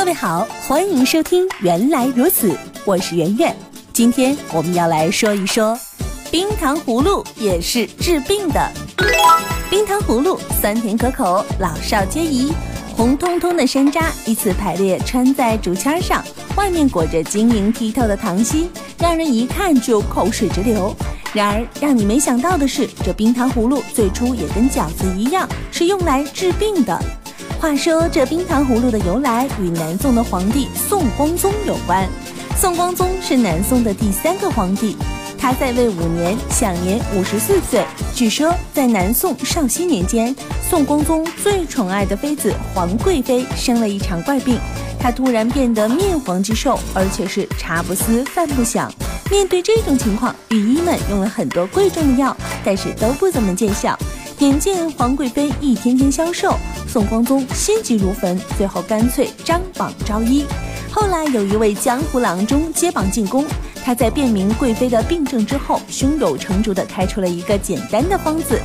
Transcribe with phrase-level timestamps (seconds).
[0.00, 2.52] 各位好，欢迎收听《原来如此》，
[2.86, 3.54] 我是圆圆。
[3.92, 5.78] 今天我们要来说一说，
[6.30, 8.72] 冰糖葫芦也是治病的。
[9.68, 12.50] 冰糖葫芦酸甜可口，老少皆宜。
[12.96, 16.24] 红彤彤的山楂依次排列穿在竹签上，
[16.56, 20.96] 外面裹着晶莹剔透的糖心，让人一看就口水直流。
[21.34, 26.98] 然而，让你没想到的是，这冰糖葫芦最初也跟饺子一样，是用来治病的。
[27.60, 32.08] 话说，这冰糖葫芦的由来与南宋的皇帝宋光宗有关。
[32.56, 34.96] 宋光宗是南宋的第三个皇帝，
[35.38, 37.84] 他在位五年，享年五十四岁。
[38.14, 40.34] 据说，在南宋绍熙年间，
[40.70, 44.58] 宋光宗最宠爱的妃子皇贵妃生了一场怪病，
[44.98, 48.90] 她突然变得面黄肌瘦，而且是茶不思饭不想。
[49.30, 53.98] 面对这种情况，御医们用了很多贵重的药，但是都不怎么见效。
[54.40, 56.54] 眼见皇贵妃一天天消瘦，
[56.88, 60.46] 宋光宗心急如焚，最后干脆张榜招医。
[60.90, 63.44] 后来有一位江湖郎中接榜进宫，
[63.84, 68.58] 他在辨明贵妃的病症之后，胸有成竹地开出了一个简单的方子：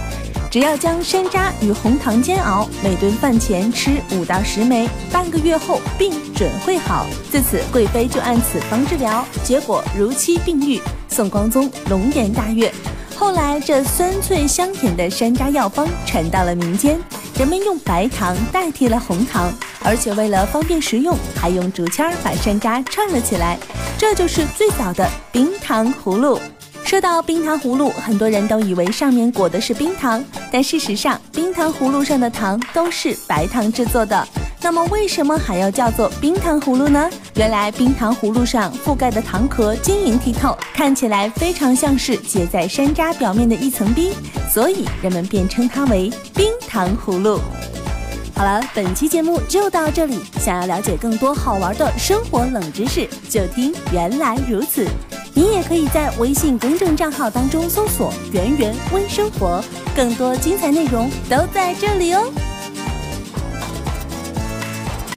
[0.49, 7.05] 只要将山楂与红糖煎熬，每顿饭前吃五到十枚，半个月后病准会好。
[7.29, 10.79] 自此，贵妃就按此方治疗，结果如期病愈。
[11.09, 12.73] 宋光宗龙颜大悦。
[13.17, 16.99] 后来，这酸脆香甜的山楂药方传到了民间，
[17.39, 19.51] 人们用白糖代替了红糖，
[19.83, 23.57] 而且为了方便食用，还用竹签把山楂串了起来，
[23.97, 26.39] 这就是最早的冰糖葫芦。
[26.83, 34.27] 说到冰糖葫芦，很多人都以为上面裹的是冰糖，但事实上，冰糖葫芦上的糖都是白糖制作的。
[34.61, 37.09] 那么为什么还要叫做冰糖葫芦呢？
[37.35, 44.13] 原来冰糖葫芦上覆盖的糖壳晶莹剔透，看起来非常像是结在山楂表面的一层冰，
[44.49, 47.37] 所以人们便称它为冰糖葫芦。
[48.33, 50.19] 好了，本期节目就到这里。
[50.39, 54.87] 想要了解更多好玩的生活冷知识，就听原来如此。
[55.33, 59.61] 你也可以在微信公众账号当中搜索“圆圆微生活”，
[59.93, 62.31] 更多精彩内容都在这里哦。